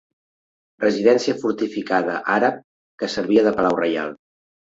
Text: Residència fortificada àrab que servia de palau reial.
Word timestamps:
Residència 0.83 1.35
fortificada 1.43 2.15
àrab 2.37 2.57
que 3.03 3.11
servia 3.19 3.45
de 3.51 3.53
palau 3.61 3.79
reial. 3.83 4.17